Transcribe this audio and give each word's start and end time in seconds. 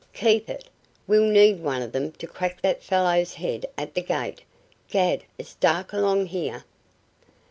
"Keep 0.13 0.49
it! 0.49 0.67
We'll 1.05 1.29
need 1.29 1.61
one 1.61 1.83
of 1.83 1.91
them 1.91 2.11
to 2.13 2.25
crack 2.25 2.63
that 2.63 2.81
fellow's 2.81 3.35
head 3.35 3.67
at 3.77 3.93
the 3.93 4.01
gate. 4.01 4.41
'Gad, 4.89 5.25
it's 5.37 5.53
dark 5.53 5.93
along 5.93 6.25
here!" 6.25 6.63